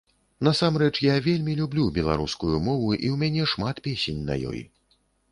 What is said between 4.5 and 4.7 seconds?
ёй.